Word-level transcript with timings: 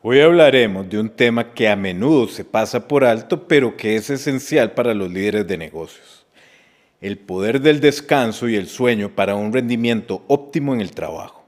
Hoy 0.00 0.20
hablaremos 0.20 0.88
de 0.88 1.00
un 1.00 1.08
tema 1.10 1.54
que 1.54 1.68
a 1.68 1.74
menudo 1.74 2.28
se 2.28 2.44
pasa 2.44 2.86
por 2.86 3.04
alto, 3.04 3.48
pero 3.48 3.76
que 3.76 3.96
es 3.96 4.10
esencial 4.10 4.70
para 4.70 4.94
los 4.94 5.10
líderes 5.10 5.44
de 5.48 5.58
negocios. 5.58 6.24
El 7.00 7.18
poder 7.18 7.60
del 7.60 7.80
descanso 7.80 8.48
y 8.48 8.54
el 8.54 8.68
sueño 8.68 9.16
para 9.16 9.34
un 9.34 9.52
rendimiento 9.52 10.24
óptimo 10.28 10.72
en 10.72 10.80
el 10.80 10.92
trabajo. 10.92 11.44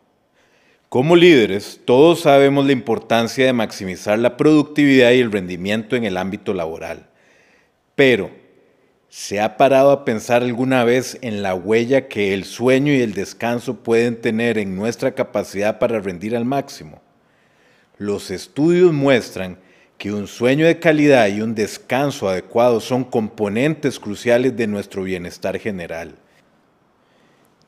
Como 0.89 1.15
líderes, 1.15 1.81
todos 1.85 2.23
sabemos 2.23 2.67
la 2.67 2.73
importancia 2.73 3.47
de 3.47 3.53
maximizar 3.53 4.19
la 4.19 4.37
productividad 4.37 5.13
y 5.13 5.21
el 5.21 5.31
rendimiento 5.31 5.95
en 5.95 6.03
el 6.03 6.17
ámbito 6.17 6.53
laboral. 6.53 7.07
Pero, 7.95 8.33
¿se 9.09 9.41
ha 9.41 9.57
parado 9.57 9.93
a 9.93 10.05
pensar 10.05 10.43
alguna 10.43 10.83
vez 10.83 11.19
en 11.23 11.45
la 11.45 11.55
huella 11.55 12.09
que 12.09 12.35
el 12.35 12.43
sueño 12.43 12.93
y 12.93 13.01
el 13.01 13.15
descanso 13.15 13.85
pueden 13.85 14.21
tener 14.21 14.59
en 14.59 14.75
nuestra 14.75 15.15
capacidad 15.15 15.79
para 15.79 16.01
rendir 16.01 16.35
al 16.35 16.45
máximo? 16.45 17.01
Los 18.01 18.31
estudios 18.31 18.95
muestran 18.95 19.59
que 19.99 20.11
un 20.11 20.27
sueño 20.27 20.65
de 20.65 20.79
calidad 20.79 21.29
y 21.29 21.43
un 21.43 21.55
descanso 21.55 22.31
adecuado 22.31 22.81
son 22.81 23.05
componentes 23.05 24.01
cruciales 24.01 24.57
de 24.57 24.67
nuestro 24.67 25.03
bienestar 25.03 25.59
general. 25.59 26.15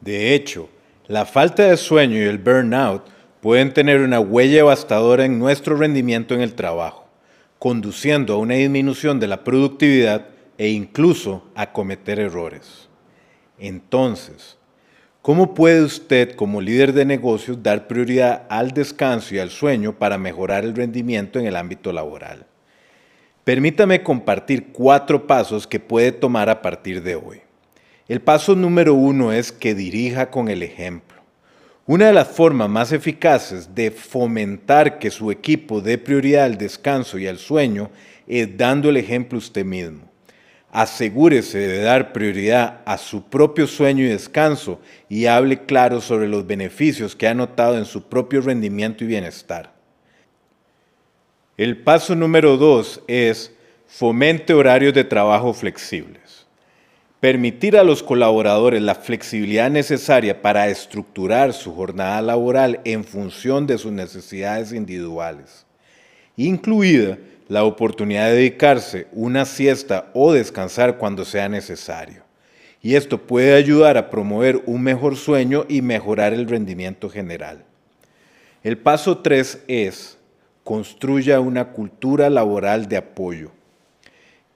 De 0.00 0.34
hecho, 0.34 0.70
la 1.06 1.26
falta 1.26 1.64
de 1.64 1.76
sueño 1.76 2.16
y 2.16 2.22
el 2.22 2.38
burnout 2.38 3.02
pueden 3.42 3.74
tener 3.74 4.00
una 4.00 4.20
huella 4.20 4.56
devastadora 4.56 5.26
en 5.26 5.38
nuestro 5.38 5.76
rendimiento 5.76 6.32
en 6.32 6.40
el 6.40 6.54
trabajo, 6.54 7.06
conduciendo 7.58 8.32
a 8.32 8.38
una 8.38 8.54
disminución 8.54 9.20
de 9.20 9.26
la 9.26 9.44
productividad 9.44 10.28
e 10.56 10.70
incluso 10.70 11.46
a 11.54 11.74
cometer 11.74 12.18
errores. 12.18 12.88
Entonces, 13.58 14.56
¿Cómo 15.22 15.54
puede 15.54 15.84
usted 15.84 16.34
como 16.34 16.60
líder 16.60 16.92
de 16.92 17.04
negocios 17.04 17.62
dar 17.62 17.86
prioridad 17.86 18.42
al 18.48 18.72
descanso 18.72 19.36
y 19.36 19.38
al 19.38 19.50
sueño 19.50 19.96
para 19.96 20.18
mejorar 20.18 20.64
el 20.64 20.74
rendimiento 20.74 21.38
en 21.38 21.46
el 21.46 21.54
ámbito 21.54 21.92
laboral? 21.92 22.44
Permítame 23.44 24.02
compartir 24.02 24.72
cuatro 24.72 25.28
pasos 25.28 25.68
que 25.68 25.78
puede 25.78 26.10
tomar 26.10 26.50
a 26.50 26.60
partir 26.60 27.04
de 27.04 27.14
hoy. 27.14 27.40
El 28.08 28.20
paso 28.20 28.56
número 28.56 28.94
uno 28.94 29.30
es 29.30 29.52
que 29.52 29.76
dirija 29.76 30.28
con 30.28 30.48
el 30.48 30.64
ejemplo. 30.64 31.22
Una 31.86 32.06
de 32.06 32.14
las 32.14 32.26
formas 32.26 32.68
más 32.68 32.90
eficaces 32.90 33.72
de 33.76 33.92
fomentar 33.92 34.98
que 34.98 35.12
su 35.12 35.30
equipo 35.30 35.80
dé 35.80 35.98
prioridad 35.98 36.46
al 36.46 36.58
descanso 36.58 37.16
y 37.16 37.28
al 37.28 37.38
sueño 37.38 37.90
es 38.26 38.56
dando 38.56 38.90
el 38.90 38.96
ejemplo 38.96 39.38
usted 39.38 39.64
mismo 39.64 40.11
asegúrese 40.72 41.58
de 41.58 41.82
dar 41.82 42.14
prioridad 42.14 42.80
a 42.86 42.96
su 42.96 43.22
propio 43.24 43.66
sueño 43.66 44.04
y 44.04 44.08
descanso 44.08 44.80
y 45.08 45.26
hable 45.26 45.66
claro 45.66 46.00
sobre 46.00 46.26
los 46.26 46.46
beneficios 46.46 47.14
que 47.14 47.28
ha 47.28 47.34
notado 47.34 47.76
en 47.76 47.84
su 47.84 48.08
propio 48.08 48.40
rendimiento 48.40 49.04
y 49.04 49.08
bienestar. 49.08 49.74
El 51.58 51.82
paso 51.82 52.16
número 52.16 52.56
dos 52.56 53.02
es 53.06 53.52
fomente 53.86 54.54
horarios 54.54 54.94
de 54.94 55.04
trabajo 55.04 55.52
flexibles. 55.52 56.46
Permitir 57.20 57.76
a 57.76 57.84
los 57.84 58.02
colaboradores 58.02 58.80
la 58.80 58.94
flexibilidad 58.94 59.70
necesaria 59.70 60.40
para 60.40 60.68
estructurar 60.68 61.52
su 61.52 61.74
jornada 61.74 62.22
laboral 62.22 62.80
en 62.84 63.04
función 63.04 63.66
de 63.66 63.76
sus 63.76 63.92
necesidades 63.92 64.72
individuales, 64.72 65.66
incluida 66.34 67.18
la 67.52 67.64
oportunidad 67.64 68.28
de 68.28 68.36
dedicarse 68.36 69.08
una 69.12 69.44
siesta 69.44 70.10
o 70.14 70.32
descansar 70.32 70.96
cuando 70.96 71.26
sea 71.26 71.50
necesario. 71.50 72.22
Y 72.80 72.94
esto 72.94 73.18
puede 73.18 73.52
ayudar 73.52 73.98
a 73.98 74.08
promover 74.08 74.62
un 74.64 74.82
mejor 74.82 75.16
sueño 75.16 75.66
y 75.68 75.82
mejorar 75.82 76.32
el 76.32 76.48
rendimiento 76.48 77.10
general. 77.10 77.66
El 78.62 78.78
paso 78.78 79.18
3 79.18 79.64
es, 79.68 80.16
construya 80.64 81.40
una 81.40 81.72
cultura 81.72 82.30
laboral 82.30 82.88
de 82.88 82.96
apoyo. 82.96 83.52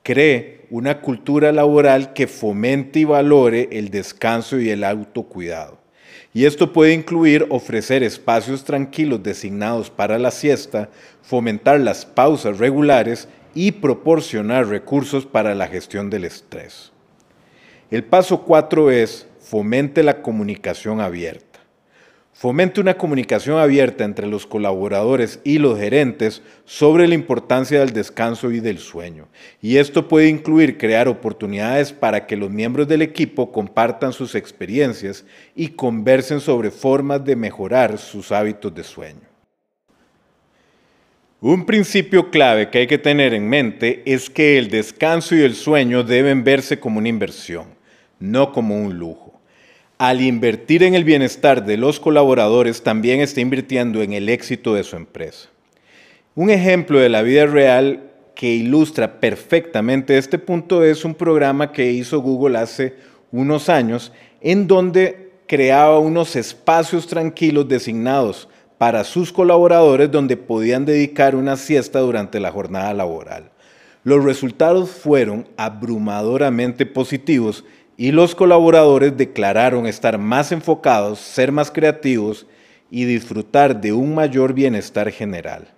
Cree 0.03 0.65
una 0.71 1.03
cultura 1.03 1.53
laboral 1.53 2.15
que 2.15 2.27
fomente 2.27 3.01
y 3.01 3.05
valore 3.05 3.69
el 3.73 3.91
descanso 3.91 4.59
y 4.59 4.71
el 4.71 4.83
autocuidado. 4.83 5.79
Y 6.33 6.45
esto 6.45 6.73
puede 6.73 6.93
incluir 6.93 7.47
ofrecer 7.51 8.03
espacios 8.03 8.65
tranquilos 8.65 9.23
designados 9.23 9.91
para 9.91 10.19
la 10.19 10.31
siesta, 10.31 10.91
fomentar 11.23 11.81
las 11.81 12.05
pausas 12.05 12.59
regulares 12.59 13.29
y 13.55 13.73
proporcionar 13.73 14.69
recursos 14.69 15.25
para 15.25 15.55
la 15.55 15.67
gestión 15.67 16.11
del 16.11 16.25
estrés. 16.25 16.93
El 17.91 18.05
paso 18.05 18.43
4 18.43 18.91
es 18.91 19.27
fomente 19.41 20.03
la 20.03 20.21
comunicación 20.21 21.01
abierta. 21.01 21.61
Fomente 22.39 22.83
una 22.83 22.99
comunicación 22.99 23.59
abierta 23.59 24.05
entre 24.05 24.27
los 24.27 24.47
colaboradores 24.47 25.41
y 25.43 25.57
los 25.57 25.79
gerentes 25.79 26.43
sobre 26.67 27.09
la 27.09 27.15
importancia 27.15 27.81
del 27.81 27.95
descanso 27.95 28.53
y 28.53 28.61
del 28.61 28.79
sueño. 28.79 29.27
Y 29.63 29.79
esto 29.79 30.07
puede 30.07 30.29
incluir 30.29 30.77
crear 30.77 31.09
oportunidades 31.09 31.95
para 31.95 32.27
que 32.27 32.37
los 32.37 32.51
miembros 32.51 32.89
del 32.89 33.01
equipo 33.01 33.51
compartan 33.51 34.13
sus 34.13 34.35
experiencias 34.35 35.25
y 35.55 35.69
conversen 35.69 36.41
sobre 36.41 36.71
formas 36.71 37.25
de 37.25 37.37
mejorar 37.37 37.97
sus 37.97 38.31
hábitos 38.31 38.75
de 38.75 38.85
sueño. 38.85 39.27
Un 41.41 41.65
principio 41.65 42.31
clave 42.31 42.69
que 42.69 42.81
hay 42.81 42.87
que 42.87 42.99
tener 42.99 43.33
en 43.33 43.49
mente 43.49 44.03
es 44.05 44.29
que 44.29 44.59
el 44.59 44.69
descanso 44.69 45.35
y 45.35 45.41
el 45.41 45.55
sueño 45.55 46.03
deben 46.03 46.45
verse 46.45 46.79
como 46.79 46.99
una 46.99 47.09
inversión, 47.09 47.69
no 48.21 48.53
como 48.53 48.79
un 48.79 48.99
lujo 48.99 49.26
al 49.99 50.21
invertir 50.21 50.83
en 50.83 50.95
el 50.95 51.05
bienestar 51.05 51.65
de 51.65 51.77
los 51.77 52.01
colaboradores, 52.01 52.83
también 52.83 53.21
está 53.21 53.41
invirtiendo 53.41 54.03
en 54.03 54.13
el 54.13 54.29
éxito 54.29 54.75
de 54.75 54.85
su 54.85 54.97
empresa. 54.97 55.49
Un 56.35 56.51
ejemplo 56.51 56.99
de 56.99 57.09
la 57.09 57.23
vida 57.23 57.47
real 57.47 58.11
que 58.35 58.53
ilustra 58.55 59.21
perfectamente 59.21 60.19
este 60.19 60.39
punto 60.39 60.85
es 60.85 61.05
un 61.05 61.15
programa 61.15 61.73
que 61.73 61.91
hizo 61.93 62.21
Google 62.21 62.59
hace 62.59 62.95
unos 63.33 63.71
años, 63.71 64.13
en 64.43 64.67
donde 64.67 65.31
creaba 65.47 65.99
unos 65.99 66.37
espacios 66.37 67.07
tranquilos 67.07 67.67
designados 67.67 68.49
para 68.77 69.05
sus 69.05 69.33
colaboradores 69.33 70.11
donde 70.11 70.37
podían 70.37 70.85
dedicar 70.85 71.35
una 71.35 71.57
siesta 71.57 72.01
durante 72.01 72.39
la 72.41 72.53
jornada 72.53 72.93
laboral. 72.93 73.51
Los 74.05 74.23
resultados 74.23 74.91
fueron 74.91 75.49
abrumadoramente 75.57 76.85
positivos 76.85 77.65
y 77.97 78.13
los 78.13 78.35
colaboradores 78.35 79.17
declararon 79.17 79.87
estar 79.87 80.19
más 80.19 80.53
enfocados, 80.53 81.19
ser 81.19 81.53
más 81.53 81.71
creativos 81.71 82.47
y 82.91 83.05
disfrutar 83.05 83.81
de 83.81 83.93
un 83.93 84.15
mayor 84.15 84.53
bienestar 84.53 85.11
general. 85.11 85.69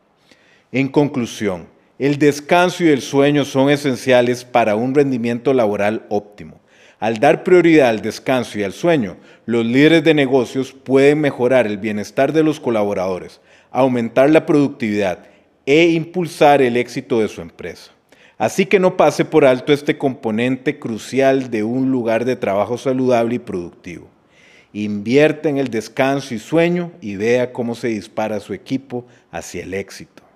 En 0.73 0.89
conclusión, 0.89 1.69
el 1.99 2.19
descanso 2.19 2.85
y 2.85 2.89
el 2.89 3.01
sueño 3.01 3.45
son 3.45 3.71
esenciales 3.71 4.45
para 4.45 4.77
un 4.77 4.95
rendimiento 4.95 5.55
laboral 5.55 6.05
óptimo. 6.09 6.61
Al 7.01 7.19
dar 7.19 7.45
prioridad 7.45 7.89
al 7.91 8.03
descanso 8.03 8.59
y 8.59 8.65
al 8.65 8.73
sueño, 8.73 9.17
los 9.47 9.65
líderes 9.65 10.03
de 10.03 10.15
negocios 10.15 10.73
pueden 10.73 11.21
mejorar 11.21 11.67
el 11.67 11.79
bienestar 11.79 12.33
de 12.33 12.43
los 12.43 12.59
colaboradores, 12.59 13.41
aumentar 13.71 14.31
la 14.31 14.45
productividad 14.47 15.21
e 15.65 15.89
impulsar 15.91 16.61
el 16.61 16.77
éxito 16.77 17.21
de 17.21 17.29
su 17.29 17.41
empresa. 17.41 17.93
Así 18.39 18.67
que 18.67 18.79
no 18.79 18.97
pase 18.97 19.25
por 19.25 19.45
alto 19.45 19.73
este 19.73 19.99
componente 19.99 20.79
crucial 20.79 21.51
de 21.51 21.65
un 21.65 21.91
lugar 21.91 22.25
de 22.25 22.37
trabajo 22.37 22.79
saludable 22.79 23.35
y 23.35 23.41
productivo. 23.41 24.09
Invierte 24.73 25.49
en 25.49 25.59
el 25.59 25.69
descanso 25.69 26.35
y 26.35 26.39
sueño 26.39 26.93
y 27.01 27.17
vea 27.17 27.53
cómo 27.53 27.75
se 27.75 27.89
dispara 27.89 28.39
su 28.39 28.55
equipo 28.55 29.05
hacia 29.33 29.65
el 29.65 29.75
éxito. 29.75 30.28